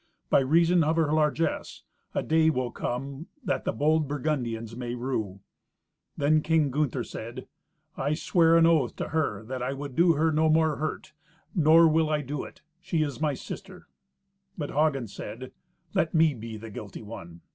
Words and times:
By 0.31 0.39
reason 0.39 0.83
of 0.83 0.95
her 0.95 1.13
largess, 1.13 1.83
a 2.15 2.23
day 2.23 2.49
will 2.49 2.71
come 2.71 3.27
that 3.45 3.65
the 3.65 3.71
bold 3.71 4.07
Burgundians 4.07 4.75
may 4.75 4.95
rue." 4.95 5.41
Then 6.17 6.41
King 6.41 6.71
Gunther 6.71 7.03
said, 7.03 7.47
"I 7.95 8.15
sware 8.15 8.57
an 8.57 8.65
oath 8.65 8.95
to 8.95 9.09
her 9.09 9.43
that 9.43 9.61
I 9.61 9.73
would 9.73 9.95
do 9.95 10.13
her 10.13 10.31
no 10.31 10.49
more 10.49 10.77
hurt, 10.77 11.13
nor 11.53 11.87
will 11.87 12.09
I 12.09 12.21
do 12.21 12.43
it. 12.43 12.63
She 12.81 13.03
is 13.03 13.21
my 13.21 13.35
sister." 13.35 13.85
But 14.57 14.71
Hagen 14.71 15.07
said, 15.07 15.51
"Let 15.93 16.15
me 16.15 16.33
be 16.33 16.57
the 16.57 16.71
guilty 16.71 17.03
one." 17.03 17.41